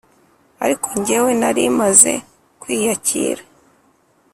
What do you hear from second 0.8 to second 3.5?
njyewe nari maze kwiyakira